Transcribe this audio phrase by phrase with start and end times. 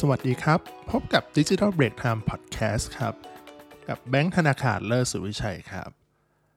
[0.00, 0.60] สวัสดีครับ
[0.90, 3.14] พบกับ Digital Break Time Podcast ครับ
[3.88, 5.90] กับแบงค์ธนาคารเลิศสุวิชัยครับ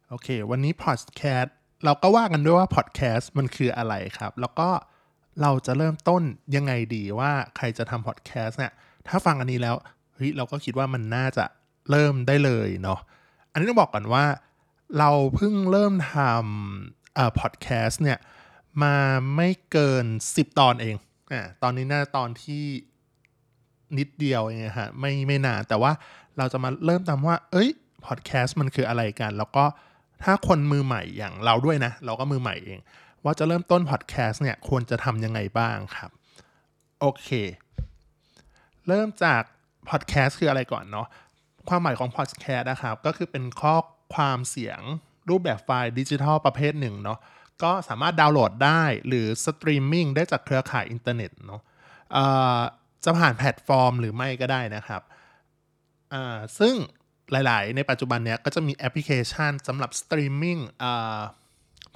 [0.09, 1.49] โอเค วันนี้ Podcast
[1.85, 4.69] เราก็ว่ากันด้วยว่า Podcast มันคืออะไรครับ แล้วก็
[5.41, 6.23] เราจะเริ่มต้น
[6.55, 8.73] ยังไงดีว่าใครจะทำ Podcast เนี่ย
[9.07, 9.75] ถ้าฟังอันนี้แล้ว
[10.15, 11.45] เฮ้ยเราก็คิดว่ามันน่าจะ
[11.91, 12.99] เริ่มได้เลยเนาะ
[13.51, 14.25] อันนี้ต้องบอกก่อนว่า
[14.99, 18.19] เราเพิ่งเริ่มทำเอ่อ podcast เนี่ย
[18.83, 18.95] มา
[19.35, 20.95] ไม่เกิน 10 ตอนเอง
[21.33, 22.65] อ่าตอนนี้น่าตอนที่
[23.97, 25.91] นิดเดียวเองฮะไม่ไม่นานแต่ว่า
[26.37, 27.69] เราจะมาเริ่มตามว่า เอ้ย
[28.05, 29.65] พอดแคสต์มันคืออะไรกัน แล้วก็
[30.23, 32.79] ถ้าคนมือใหม่อย่างเราด้วยนะ เราก็มือใหม่เอง
[33.23, 36.11] ว่าจะเริ่มต้นพอดแคสต์เนี่ยควรจะทำยังไงบ้างครับ
[36.99, 37.27] โอเค
[38.87, 39.41] เริ่มจาก
[39.89, 41.07] พอดแคสต์คืออะไรก่อนเนาะ
[41.69, 43.75] ความหมายของพอดแคสต์นะครับ ก็คือเป็นข้อ
[44.15, 44.79] ความเสียง
[45.29, 47.19] รูปแบบไฟล์ดิจิทัลประเภทหนึ่งเนาะ
[47.63, 51.61] ก็สามารถดาวน์โหลดได้หรือสตรีมมิ่งได้จากเครือข่ายอินเทอร์เน็ตเนาะ
[52.15, 52.25] อ่
[52.57, 52.59] อ
[53.05, 55.01] จะผ่านแพลตฟอร์มหรือไม่ก็ได้นะครับ
[56.13, 56.75] อ่าซึ่ง
[57.31, 61.19] หลาย ๆ ในปัจจุบันเนี้ยก็จะมีแอปพลิเคชันสำหรับสตรีมมิ่งอ่า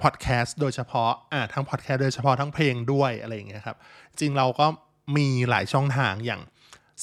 [0.02, 3.76] พอดแคสต์โดยเฉพาะอ่าทั้งพอดแคสต์โดยเฉพาะทั้งเพลงด้วยอะไรอย่างเงี้ยครับ
[4.20, 4.66] จริงเราก็
[5.16, 6.42] มีหลายช่องทางอย่าง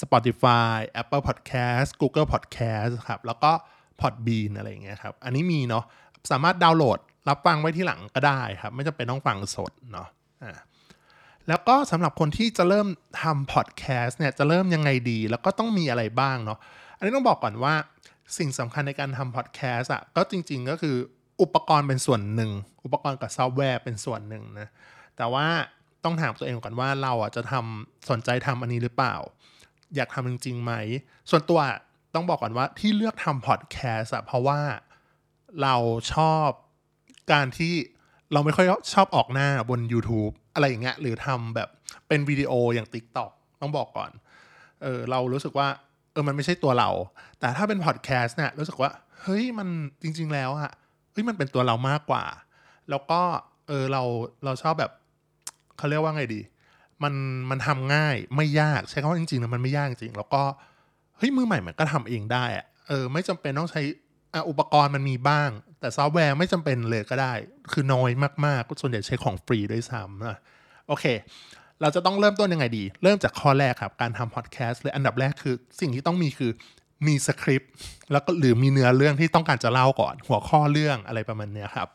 [0.02, 3.52] Spotify Apple Podcast Google Podcast ครับ แล้วก็
[4.02, 5.84] Podbean อะไรอย่างเงี้ยครับ อันนี้มีเนาะ
[6.32, 10.08] สามารถดาวน์โหลดรับฟังไว้ที่หลังก็ได้ครับ ไม่จำเป็นต้องฟังสดเนาะ
[10.44, 10.52] อ่า
[11.48, 12.88] แล้วก็สำหรับคนที่จะเริ่ม
[13.22, 16.60] ทำพอดแคสต์เนี่ยจะเริ่มยังไงดี แล้วก็ต้องมีอะไรบ้างเนาะ
[16.98, 17.74] อันนี้ต้องบอกก่อนว่า
[18.38, 20.96] สิ่งสำคัญในการทำพอดแคสต์อะก็จริง ๆ ก็คือ
[21.42, 22.52] อุปกรณ์เป็นส่วนหนึ่ง
[22.84, 24.68] อุปกรณ์กับซอฟต์แวร์เป็นส่วนหนึ่งนะ
[25.18, 25.48] แต่ว่า
[26.04, 29.16] ต้องถามตัวเองก่อนว่าเราอะจะทำสนใจทำอันนี้หรือเปล่า
[29.96, 30.74] อยากทำจริงๆไหม
[31.30, 31.60] ส่วนตัว
[32.16, 34.60] ต้องบอกก่อนว่าที่เลือกทำพอดแคสต์อะเพราะว่า
[35.62, 35.76] เรา
[36.14, 36.48] ชอบ
[37.32, 37.74] การที่
[38.34, 41.70] เราไม่ค่อยชอบออกหน้าบน YouTube อะไรอย่างเงี้ยหรือทำแบบ
[42.08, 44.12] เป็นวิดีโออย่าง TikTok ต้องบอกก่อน
[44.84, 45.68] เออเรารู้สึกว่า
[46.12, 46.90] เออมันไม่ใช่ตัวเรา
[47.40, 48.92] แต่ถ้าเป็นพอดแคสต์เนี่ยรู้สึกว่า
[49.22, 49.68] เฮ้ยมัน
[50.02, 50.72] จริง ๆ แล้วอะ
[51.12, 52.24] เฮ้ยมันเป็นตัวเรามากกว่า
[52.90, 53.22] แล้วก็
[53.68, 54.04] เออเรา
[54.46, 54.92] เราชอบแบบ
[55.78, 56.42] เขาเรียกว่าไงดี
[57.04, 57.14] มัน
[57.50, 60.44] มันทำง่ายไม่ยากใช้คำว่าจริงๆนะมันไม่ยากจริง แล้วก็
[61.18, 63.82] เฮ้ยมือใหม่มันก็ทำเองได้อะเออไม่จำเป็นต้องใช้
[64.34, 67.34] ออุปกรณ์มันมีบ้าง แต่ซอฟต์แวร์ไม่จำเป็นเลยก็ได้
[67.72, 68.12] คือน้อย
[68.46, 70.38] มากๆก็ส่วนใหญ่ใช้ของฟรีด้วยซ้ำนะ
[70.88, 71.06] โอเค
[71.82, 76.52] เราจะต้องเริ่มต้นยังไงดี เริ่มจากข้อแรกครับ การทำพอดแคสต์เลยอันดับแรกคือ สิ่งที่ต้องมีคือ
[77.08, 77.72] มีสคริปต์
[78.12, 81.88] แล้วก็หรือมีเนื้อเรื่องที่ต้องการจะเล่าก่อน หัวข้อเรื่องอะไรประมาณนี้ครับ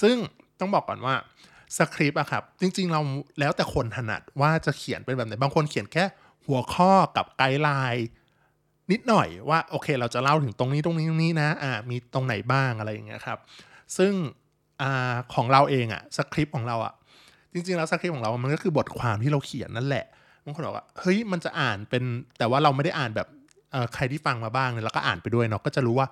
[0.00, 0.16] ซึ่ง
[0.60, 1.14] ต้องบอกก่อนว่า
[1.78, 3.00] สคริปต์อะครับ จริง ๆ เรา
[3.40, 6.04] แล้วแต่คนถนัดว่าจะเขียนเป็นแบบไหน บางคนเขียนแค่
[6.46, 8.06] หัวข้อกับ guideline
[8.92, 13.38] นิดหน่อยว่าโอเค เราจะเล่าถึงตรงนี้ตรงนี้ตรงนี้นะอ่ามีตรงไหนบ้างอะไรอย่างเงี้ยครับ
[13.96, 14.12] ซึ่ง
[14.82, 16.94] อ่าของเราเองอะสคริปต์ของเราอะ
[17.52, 20.04] จริงๆแล้วสคริปต์ของเรา มันก็คือบทความที่เราเขียนนั่นแหละ
[20.44, 22.02] บางคนบอกว่าเฮ้ยมันจะอ่านเป็น
[22.38, 23.28] แต่ว่าเราไม่ได้อ่านแบบ
[23.94, 26.08] ใครที่ฟังมาบ้างเนี่ยเราก็อ่านไปด้วยเนาะก็จะรู้ว่า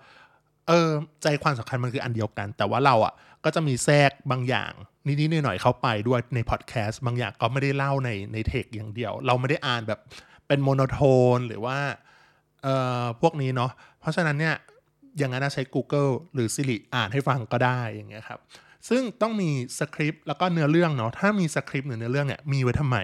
[0.69, 0.89] เออ
[1.23, 3.13] ใจความสำคัญมันคืออันเดียวกัน แต่ว่าเราอะ
[3.45, 4.73] ก็จะมีแทรกบางอย่าง
[5.07, 10.01] นิดๆหน่อยๆเข้าไปด้วยในพอดแคสต์บางอย่างก็ไม่ได้เล่าในในเทคอย่างเดียว เราไม่ได้อ่านแบบ
[10.47, 11.79] เป็น monotone หรือว่า
[12.65, 13.71] เอ่อพวกนี้เนาะ
[14.01, 14.57] เพราะฉะนั้นเนี่ย
[15.19, 18.41] อย่างนั้นใช้ Google หรือ Siri อ่านให้ฟังก็ได้อย่างเงี้ยครับ
[18.89, 22.99] ซึ่งต้องมีสคริปต์แล้วก็เนื้อเรื่องเนาะถ้ามีสคริปต์หรือเนื้อเรื่องเนี่ยมีไว้ทำไม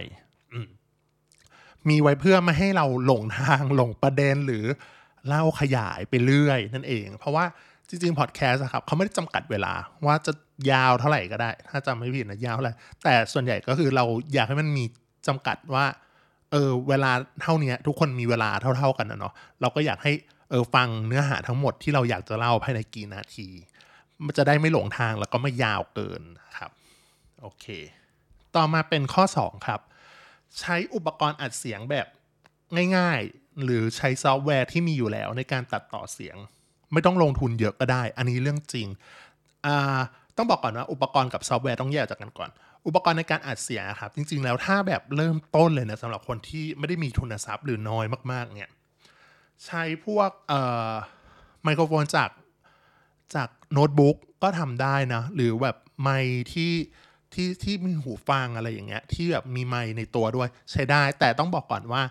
[1.88, 4.65] มีไว้เพื่อไม่ให้เราหลงทางหลงประเด็นหรือ
[5.28, 7.44] เล่าขยายไปเรื่อยนั่นเอง เพราะว่า
[7.88, 9.72] จริงๆพอดแคสต์ครับเขาไม่ได้จำกัดเวลา
[10.06, 10.32] ว่าจะ
[10.70, 14.04] ยาวเท่าไหร่ก็ได้ ถ้าจำไม่ผิดนะยาวเท่าไหร่แต่ส่วนใหญ่ก็คือเรา
[14.34, 14.84] อยากให้มันมี
[15.26, 15.84] จำกัดว่า
[16.50, 17.12] เออเวลา
[17.43, 20.12] เท่านี้ทุกคนมีเวลาเท่า ๆกันนะเนาะเราก็อยากให้
[20.50, 23.49] เออฟังเนื้อหาทั้งหมดที่เราอยากจะเล่าภายในกี่นาที
[24.25, 26.22] มันจะได้ไม่หลงทางแล้วก็ไม่ยาวเกิน
[26.59, 26.71] ครับ
[27.41, 27.66] โอเค
[28.56, 29.81] ต่อมาเป็นข้อ 2 ครับ
[30.59, 32.06] ใช้อุปกรณ์อัดเสียงแบบ
[32.97, 36.37] ง่ายๆ หรือใช้ซอฟต์แวร์ที่มีอยู่แล้วในการตัดต่อเสียง
[36.93, 38.88] ไม่ต้องลงทุนเยอะก็ได้ อันนี้เรื่องจริง
[39.67, 39.99] อ่า
[40.40, 42.50] ต้องบอกก่อนว่าอุปกรณ์กับซอฟต์แวร์ต้องแยกจากกันก่อน
[42.87, 48.70] อุปกรณ์ในการอัดเสียงครับ จริง ๆ แล้วถ้าแบบเริ่มต้นเลยนะสำหรับคนที่ไม่ได้มีทุนทรัพย์หรือน้อยมาก ๆ เนี่ย
[49.66, 50.60] ใช้พวกเอ่
[50.90, 50.92] อ
[51.64, 52.31] ไมโครโฟนจาก
[53.34, 56.10] จากโน้ตบุ๊กก็ทำได้นะ หรือแบบไม
[56.52, 56.72] ที่
[57.34, 62.02] ที่ที่มีหูฟังอะไรอย่างเงี้ยที่แบบมีไมในตัวด้วยใช้ได้ แต่ต้องบอกก่อนว่า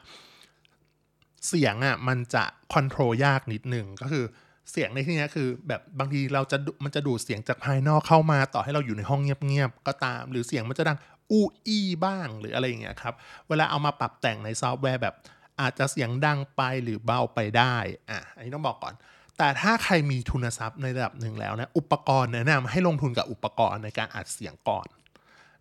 [1.48, 2.44] เสียงอะมันจะ
[2.74, 4.26] คอนโทรลยากนิดหนึ่งก็คือ
[4.72, 10.98] เสียงในที่นี้คือ แบบบางทีเราจะมันจะดูดเสียงจากภายนอกเข้ามาต่อให้เราอยู่ในห้องเงียบๆก็ตาม หรือเสียงมันจะดัง
[11.32, 13.14] อู้อี้บ้างหรืออะไรอย่างเงี้ยครับ
[13.50, 15.16] เวลาเอามาปรับแต่งในซอฟต์แวร์แบบ
[15.62, 17.76] อาจจะเสียงดังไปหรือเบาไปได้
[18.10, 18.94] อะอันนี้ต้องบอกก่อน
[19.38, 24.88] แต่ถ้าใครมีทุนทรัพย์ในระดับหนึ่งแล้วนะอุปกรณ์แนะนำให้ลงทุนกับอุปกรณ์ในการอัดเสียงก่อน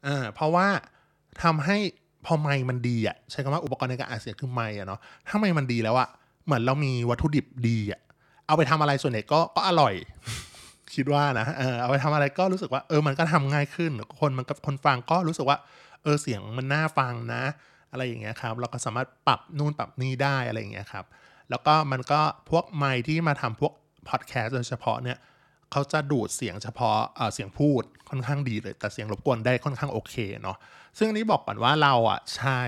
[0.06, 0.68] อ่าเพราะว่า
[1.42, 1.78] ทำให้
[2.24, 6.08] พอไมค์มันดีอะใช้คำว่าอุปกรณ์ในการอัดเสียงคือไมค์อะเนาะถ้าไมค์มันดีแล้วอะ
[6.44, 8.00] เหมือนเรามีวัตถุดิบดีอะ
[8.48, 9.94] เอาไปทำอะไรส่วนใหญ่ก็ก็อร่อย
[10.94, 15.58] คิดว่านะเออเอาไปทำอะไรก็รู้สึกว่าเออมันก็ทำง่ายขึ้น คนมันกับคนฟังก็รู้สึกว่า
[16.02, 17.42] เออเสียงมันน่าฟังนะ
[17.92, 21.04] อะไรอย่างเงี้ยครับ เราก็สามารถปรับนู่นปรับนี่ได้อะไรอย่างเงี้ยครับ
[21.50, 23.72] แล้วก็มันก็พวกไมค์ที่มาทำพวก
[24.08, 25.18] พอดแคสต์โดยเฉพาะเนี่ย
[25.72, 30.56] เขาจะดูดเสียงเฉพาะเเสียงพูดค่อนข้างดีเลย แต่เสียงรบกวนได้ค่อนข้างโอเคเนาะ
[30.98, 32.60] ซึ่งอันนี้บอกก่อนว่าเราอะใช้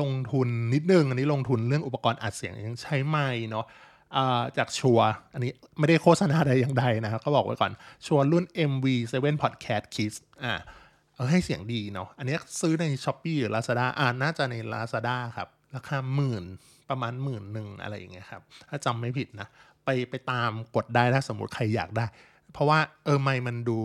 [0.00, 3.66] ลงทุนนิดนึง อันนี้ลงทุนเรื่องอุปกรณ์อัดเสียงยังใช้ไมค์เนาะ
[4.58, 5.00] จากชัว
[5.34, 7.72] อันนี้ไม่ได้โฆษณาใดอย่างใดนะครับก็บอกไว้ก่อน
[8.06, 10.54] ชัวรุ่น MV7 Podcast Kids อ่า
[11.14, 16.44] เออให้เสียงดีเนาะอันนี้ซื้อใน s h อ p e e หรือ Lazada อ่าน่าจะใน Lazada ครับ ราคาหมื่น
[16.90, 19.48] ประมาณหมื่นหนึ่งอะไรอย่างเงี้ยครับ ถ้าจำไม่ผิดนะ
[19.84, 22.06] ไปไปตามกดได้ถ้าสมมติใครอยากได้
[22.52, 23.78] เพราะว่าเออไม่มันดู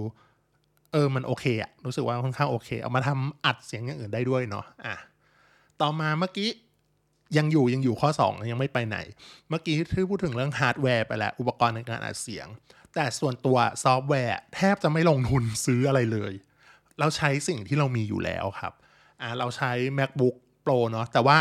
[0.92, 4.96] เออมันโอเคอะรู้สึกว่าค่อนข้างโอเค เอามาทำอัดเสียงอย่างอื่นได้ด้วยเนาะอะ
[5.82, 6.50] ต่อมาเมื่อกี้
[7.38, 8.98] ยังอยู่ยังอยู่ข้อ 2 ยังไม่ไปไหน
[9.50, 12.48] เมื่อกี้ที่พูดถึงเรื่องฮาร์ดแวร์ไปแล้ว อุปกรณ์ในการอัดเสียง
[12.94, 16.34] แต่ส่วนตัวซอฟต์แวร์ แทบจะไม่ลงทุนซื้ออะไรเลย
[17.00, 18.74] เราใช้สิ่งที่เรามีอยู่แล้วครับ
[19.22, 20.36] อ่าเราใช้ macbook
[20.66, 21.38] pro เนาะแต่ว่า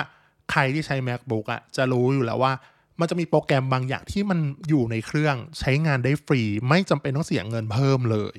[0.51, 2.53] ใครที่ใช้ macbook อะจะรู้อยู่แล้วว่า
[3.01, 4.39] มันจะมีโปรแกรมบางอย่างที่มัน
[4.69, 8.37] อยู่ในเครื่องใช้งานได้ฟรี ไม่จำเป็นต้องเสียเงินเพิ่มเลย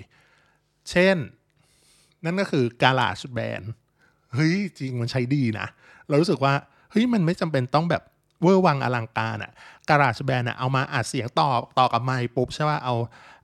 [0.90, 1.18] เช่น
[2.24, 3.66] นั่นก็คือ GarageBand
[4.34, 5.68] เฮ้ยจริงมันใช้ดีนะ
[6.10, 6.54] เรารู้สึกว่า
[6.92, 8.04] เฮ้ยมันไม่จำเป็นต้องแบบ
[8.42, 9.52] เวอร์วังอลังการอะ
[9.90, 11.50] การาชแบนอะเอามาอัดเสียงต่อ
[11.80, 12.96] ต่อกับไมค์ปุ๊บใช่ป่ะเอา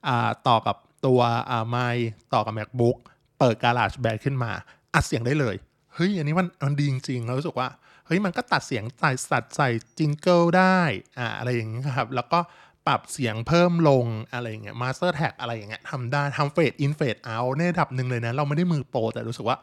[0.08, 0.76] อ่าต่อกับ
[1.06, 2.98] ตัวอ่าไมค์ต่อกับ MacBook
[3.40, 4.52] เปิด GarageBand ขึ้นมา
[4.94, 5.56] อัดเสียงได้เลย
[5.94, 7.68] เฮ้ยอันนี้มันมันดีจริงๆเรารู้สึกว่า
[8.06, 10.80] เฮ้ยมันก็ตัดเสียงใส่สัดใส่ jingle ได้
[11.18, 12.40] อ่าอะไรอย่างเงี้ยครับแล้วก็
[12.88, 19.58] ปรับเสียงเพิ่มลงอะไรอย่างเงี้ย master track อะไรอย่างเงี้ยทำได้ทำ fade in fade out ในระดับหนึ่งเลยนะ เราไม่ได้มือโปรแต่รู้สึกว่า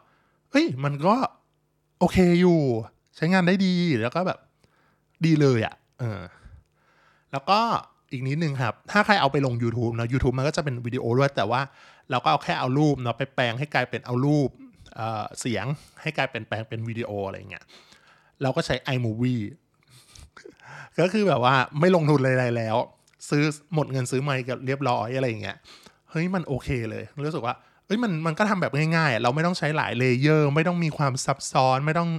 [0.50, 1.17] เฮ้ยมันก็
[2.00, 2.58] โอเคอยู่
[3.17, 4.38] ใช้งานได้ดีแล้วก็แบบ
[5.25, 6.20] ดีเลยอะ่ะเออ
[7.32, 7.58] แล้วก็
[8.12, 11.61] อีกนิดนึงครับ ถ้าใครเอาไปลง YouTube นะ YouTube มันก็จะเป็นวิดีโอด้วย แต่ว่า
[12.11, 14.49] เราก็เอาแค่เอารูปเนาะไปแปลงให้กลายเป็นเอารูป
[14.94, 15.67] เสียง
[16.02, 17.64] ให้กลายเป็นแปลงเป็นวิดีโออะไรเงี้ย
[18.43, 19.43] เราก็ใช้ iMovie
[21.00, 22.76] ก็คือแบบว่าไม่ลงทุนอะไรแล้ว
[23.31, 23.44] ซื้อ
[23.75, 25.56] หมดเงินซื้อไมค์กับเรียบร้อยอะไรเงี้ย
[26.11, 27.55] เฮ้ยมันโอเคเลย รู้สึกว่า
[27.90, 32.10] เฮ้ยมันมันก็ทำแบบง่ายๆ เราไม่ต้องใช้หลาย layer ไม่ต้องมีความซับซ้อนไม่ต้อง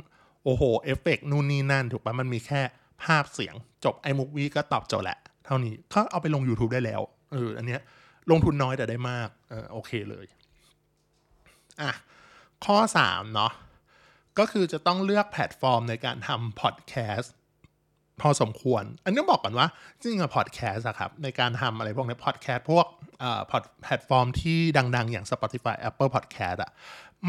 [0.44, 2.62] โอ้โหเอฟเฟกนู่นนี่นั่น ถูกปะมันมีแค่
[3.04, 7.02] ภาพเสียง จบ iMovie ก็ตอบโจทย์แหละ เท่านี้ก็เอาไปลง YouTube ได้แล้ว
[7.32, 7.82] เอออันเนี้ย
[8.32, 10.26] ลงทุนน้อยแต่ได้มากเออโอเคเลย
[11.82, 11.92] อะ
[12.66, 13.52] ข้อ 3 เนาะ
[14.40, 17.34] ก็คือจะต้องเลือกแพลตฟอร์มในการทำพอดแคสต์
[18.22, 19.68] พอสมควร อันนี้บอกก่อนว่า
[20.00, 22.86] จริงๆพอดแคสต์อะครับ ในการทำอะไรพวกนี้พอดแคสต์พวก
[23.24, 26.72] อ่าพอดแพลตฟอร์มที่ดังๆ อย่าง Spotify Apple Podcast อะ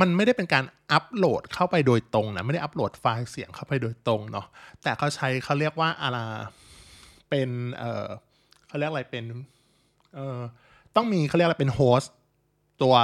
[0.00, 4.47] มันไม่ได้เป็นการอัปโหลดเข้าไปโดยตรงนะไม่ได้อัปโหลดไฟล์เสียงเข้าไปโดยตรงเนาะ
[4.83, 6.19] แต่เขาใช้เขาเรียกว่าอะไร
[7.29, 7.49] เป็น
[7.79, 8.06] เออ
[8.67, 9.25] เขาเรียกอะไรเป็น
[10.15, 10.39] เออ
[10.97, 12.12] ต้องมีเขาเรียกอะไรเป็น host
[12.83, 12.94] ตัว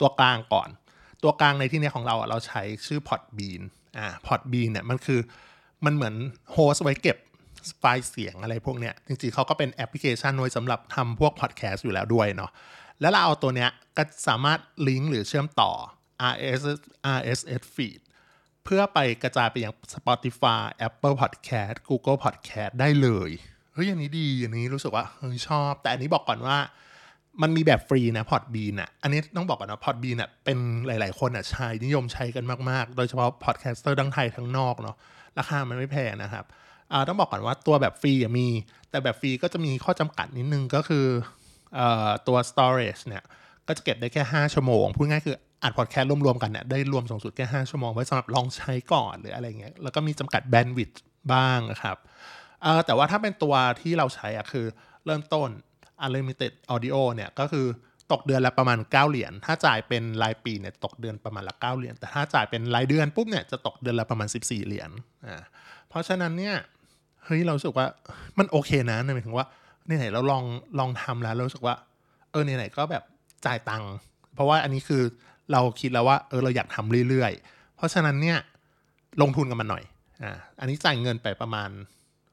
[0.00, 0.68] ตัวกลางก่อน
[1.22, 3.62] ตัวกลางในที่นี้ของเราเราใช้ชื่อ Podbean
[3.98, 5.20] อ่า Podbean เนี่ยมันคือ
[5.84, 6.14] มันเหมือน
[6.52, 7.16] host ไว้เก็บ
[7.78, 12.50] ไฟล์เสียงอะไรพวกเนี้ย จริงๆเขาก็เป็นแอปพลิเคชันไว้สำหรับทำพวกพอดแคสต์อยู่แล้วด้วยเนาะ
[13.00, 15.72] แล้วเราเอาตัวเนี้ยก็สามารถลิงก์หรือเชื่อมต่อ
[16.32, 16.80] RSS
[17.18, 18.00] RSS feed
[18.64, 23.30] เพื่อไปกระจายไปยัง Spotify Apple Podcast Google Podcast ได้เลย
[23.74, 26.58] เฮ้ยอันนี้ดีอันนี้รู้สึกว่าเฮ้ยชอบ แต่อันนี้บอกก่อนว่า
[27.42, 34.96] มันมีแบบฟรีนะ Podbean อะ อันนี้ต้องบอกก่อนนะ Podbean อะเป็นหลาย ๆ คนอะใช้นิยมใช้กันมาก ๆ โดยเฉพาะ podcaster ทั้งไทยทั้งนอกเนาะ
[35.38, 36.44] ราคามันไม่แพงนะครับ
[37.08, 38.48] ต้องบอกก่อนว่าตัวแบบฟรีมี
[38.90, 41.06] แต่แบบฟรีก็จะมีข้อจำกัดนิดนึงก็คือ
[41.78, 41.80] อ
[42.28, 43.24] ตัว storage เนี่ย
[43.66, 51.02] ก็จะเก็บได้แค่ 5 ชั่วโมง พูดง่ายคืออัดพอดแคสต์รวมๆกันเนี่ยได้รวมสูงสุดแค่ 5 ชั่วโมง ไว้สำหรับลองใช้ก่อนหรืออะไรเงี้ยแล้วก็มีจำกัดแบนด์วิดต์
[51.32, 51.96] บ้างครับ
[52.86, 54.66] แต่ว่าถ้าเป็นตัวที่เราใช้อะคือ
[55.06, 55.48] เริ่มต้น
[56.04, 57.66] unlimited audio เนี่ยก็คือ
[58.12, 64.90] ตกเดือนละประมาณ 9 เหรียญ ถ้าจ่ายเป็นรายปีเนี่ยตกเดือนประมาณละ 9 เหรียญ แต่ถ้าจ่ายเป็นรายเดือนปุ๊บเนี่ยจะตกเดือนละประมาณ 14 เหรียญ
[65.26, 65.42] อ่า
[65.88, 66.56] เพราะฉะนั้นเนี่ย
[67.26, 67.86] เฮ้ยเราสึกว่า
[68.38, 69.46] มันโอเคนะหมายถึงว่า
[69.86, 70.44] ไหนๆเราลอง
[70.78, 71.74] ลองทำแล้วเราสึกว่า
[72.30, 73.02] เออไหนๆก็แบบ
[73.46, 73.92] จ่ายตังค์
[74.34, 75.02] เพราะว่าอันนี้คือ
[75.52, 78.38] เราคิดแล้วว่าเออเราอยากทำเรื่อยๆ เพราะฉะนั้นเนี่ย
[79.22, 79.84] ลงทุนกับมันหน่อย
[80.22, 81.70] อ่าอันนี้จ่ายเงินไปประมาณ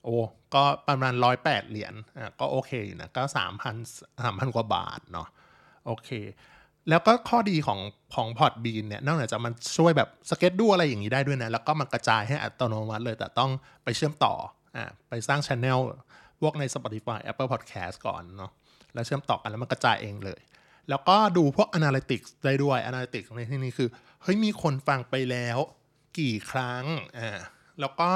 [0.03, 0.15] โอ้
[0.53, 2.71] ก็ประมาณร้อยแปดเหรียญอ่าก็โอเค
[3.01, 3.75] นะก็สามพัน
[4.23, 5.27] สามพันกว่าบาทเนาะ
[5.85, 6.09] โอเค
[6.89, 7.79] แล้วก็ข้อดีของ
[8.15, 13.51] ของ Podbean เนี่ยนอกจากมันช่วยแบบ schedule อะไรอย่างนี้ได้ด้วยนะ แล้วก็มันกระจายให้อัตโนมัติเลยแต่ต้อง
[13.83, 14.33] ไปเชื่อมต่อ
[14.75, 15.79] อ่าไปสร้างช anel
[16.41, 18.51] พวกใน Spotify Apple Podcast ก่อนเนาะ
[18.93, 20.41] แล้วเชื่อมต่อกันแล้วมันกระจายเองเลย
[20.89, 23.89] แล้วก็ดูพวก Analytics ได้ด้วย Analytics ในที่นี้คือ
[24.21, 25.57] เฮ้ยมีคนฟังไปแล้ว
[26.19, 26.83] กี่ครั้ง
[27.17, 27.39] อ่า
[27.79, 28.11] แล้วก็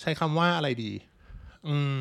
[0.00, 0.92] ใช้คำว่าอะไรดี
[1.66, 1.96] อืม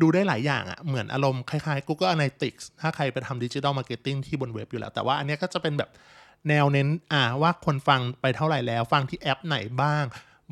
[0.00, 5.90] ดูได้หลายอย่างอะ่ะ เหมือนอารมณ์คล้ายๆ Google Analytics ถ้าใครไปทำดิจิ t a ลมาร์เก็ตติ้งที่บนเว็บอยู่แล้ว แต่ว่าอันนี้ก็จะเป็นแบบ
[6.48, 10.04] แนวเน้นอ่าว่าคนฟังไปเท่าไหร่แล้ว ฟังที่แอปไหนบ้าง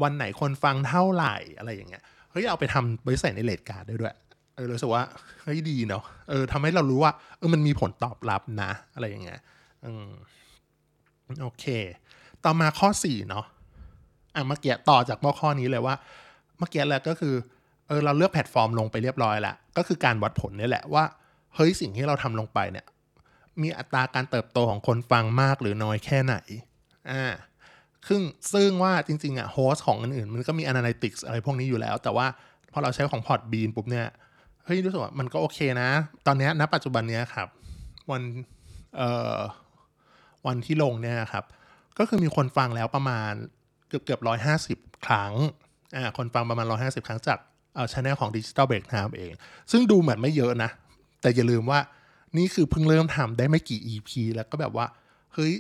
[0.02, 2.02] วันไหนคนฟังเท่าไหร่อะไรอย่างเงี้ย
[2.38, 4.14] เฮ้ยเอาไปทำไปใส่ใน rate card ได้ด้วย
[4.54, 5.02] เออรู้สึกว่า
[5.42, 9.40] เฮ้ยดีเนาะเออทำให้เรารู้ว่าเออมันมีผลตอบรับนะ อะไรอย่างเงี้ย
[9.84, 10.08] อืม
[11.42, 11.64] โอเค
[12.44, 13.44] ต่อมาข้อสี่เนาะ
[14.34, 15.94] อะเมื่อกี้ต่อจากข้อนี้เลยว่า
[16.58, 17.34] เมื่อกี้แล้วก็คือ
[17.88, 21.04] เออเราเลือกแพลตฟอร์มลงไปเรียบร้อยแล้วก็คือการวัดผลนี่แหละว่า
[21.54, 22.86] เฮ้ยสิ่งที่เราทำลงไปเนี่ย
[23.62, 26.36] มีอัตราการเติบโตของคนฟังมากหรือน้อยแค่ไหน
[27.10, 27.24] อ่า
[28.08, 28.20] ซึ่ง
[28.52, 32.26] ซึ่งว่าจริงๆอะโฮสของอื่นๆมันก็มี Analytics อะไรพวกนี้อยู่แล้ว แต่ว่า
[32.72, 34.06] พอเราใช้ของ Podbean ปุ๊บเนี่ย
[34.64, 35.88] เฮ้ยรู้สึกว่ามันก็โอเคนะ
[36.26, 37.48] ตอนนี้ณปัจจุบันเนี้ยครับ
[38.10, 38.22] วัน
[38.96, 39.38] เอ่อ
[40.46, 41.44] วันที่ลงเนี่ยครับ
[41.98, 43.32] ก็คือมีคนฟังแล้วประมาณ
[43.88, 45.32] เกือบเกือบร้อยห้าสิบครั้ง
[45.96, 47.38] อ่าคนฟังประมาณร้อยห้าสิบครั้งจาก
[47.74, 49.32] เอ่อช anel ของ Digital Break Time เอง
[49.70, 50.70] ซึ่งดูเหมือนไม่เยอะนะ
[51.20, 51.80] แต่อย่าลืมว่า
[52.36, 54.86] นี่คือเพิ่งเริ่มทำได้ไม่กี่ EP แล้วก็แบบว่า
[55.34, 55.52] เฮ้ย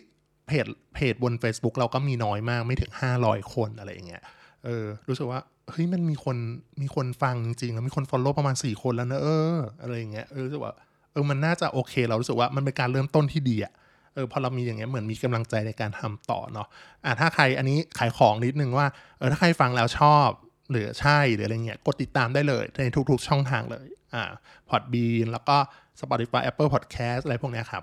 [0.46, 4.22] เพจเพจบน Facebook เราก็มีน้อยมากไม่ถึง 500 คนอะไรอย่างเงี้ย
[4.64, 6.36] เออรู้สึกว่าเฮ้ยมันมีคน
[6.82, 10.72] มีคนฟังจริงๆแล้วมีคน follow ประมาณ 4 คนแล้วนะเอออะไรอย่างเงี้ยเออรู้สึกว่า
[11.12, 13.72] เออมันน่าจะโอเค เรารู้สึกว่ามันเป็นการเริ่มต้นที่ดีอะ
[14.14, 16.68] เออพอเรามีอย่างเงี้ยเหมือนมีกำลังใจในการทำต่อเนาะ
[17.04, 18.86] อ่าถ้าใครอันนี้ขายของนิดนึงว่า
[19.18, 20.28] เออถ้าใครฟังแล้วชอบ
[20.70, 24.22] หรือใช่หรืออะไรเงี้ยกดติดตามได้เลยในทุกๆช่องทางเลยอ่า
[24.70, 25.56] Podbean แล้วก็
[26.00, 27.82] Spotify Apple Podcast อะไรพวกเนี้ยครับ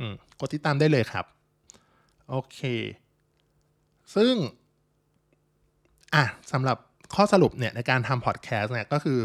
[0.00, 1.24] อืมกดติดตามได้เลยครับ
[2.30, 2.58] โอเค
[4.14, 4.34] ซึ่ง
[6.14, 6.76] อะสำหรับ
[7.14, 9.18] ข้อสรุปเนี่ยในการทำพอดแคสต์เนี่ยก็คือ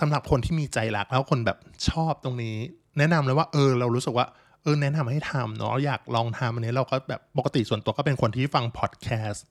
[0.00, 2.56] สำหรับคนที่มีใจรักแล้วคนแบบชอบตรงนี้
[2.98, 4.26] แนะนำเลยว่าเออเรารู้สึกว่า
[4.62, 9.44] เออแนะนำให้ทำเนาะอยากลองทำอันนี้เราก็แบบปกติส่วนตัวก็เป็นคนที่ฟังพอดแคสต์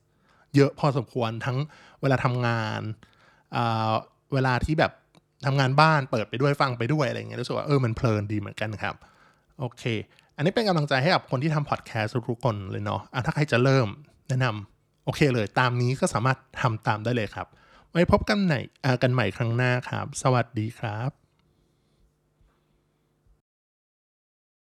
[0.56, 1.58] เยอะพอสมควรทั้ง
[2.00, 2.80] เวลาทำงาน
[3.56, 3.92] อ่า
[4.34, 4.92] เวลาที่แบบ
[5.46, 8.94] ทำงานบ้านเปิดไปด้วยฟังไปด้วยอะไรเงี้ยรู้สึกว่าเออมันเพลินดีเหมือนกันครับ
[9.58, 9.82] โอเค
[10.36, 13.88] อันนี้เป็นกำลังใจให้กับคนที่ทำพอดแคสต์ทุกคนเลยเนาะะถ้าใครจะเริ่ม
[14.28, 17.46] แนะนำโอเคเลย ตามนี้ก็สามารถทำตามได้เลยครับ
[17.90, 18.54] ไว้พบกันไหน
[19.02, 21.21] กันใหม่ครั้งหน้าครับ สวัสดีครับ